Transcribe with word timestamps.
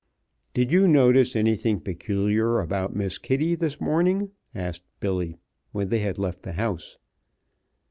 "Did 0.55 0.71
you 0.71 0.87
notice 0.87 1.35
anything 1.35 1.79
peculiar 1.79 2.59
about 2.59 2.95
Miss 2.95 3.19
Kitty 3.19 3.53
this 3.53 3.79
morning?" 3.79 4.31
asked 4.55 4.81
Billy, 4.99 5.37
when 5.73 5.89
they 5.89 5.99
had 5.99 6.17
left 6.17 6.41
the 6.41 6.53
house. 6.53 6.97